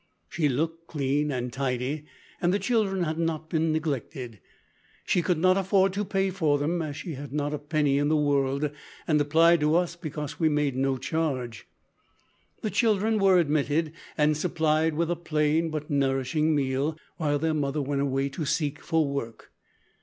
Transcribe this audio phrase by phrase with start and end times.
[0.29, 2.05] She looked clean and tidy,
[2.41, 4.39] and the children had not been neglected.
[5.05, 8.07] She could not afford to pay for them, as she had not a penny in
[8.09, 8.71] the world,
[9.07, 11.67] and applied to us because we made no charge.
[12.63, 17.79] The children were admitted and supplied with a plain but nourishing meal, while their mother
[17.83, 19.51] went away to seek for work.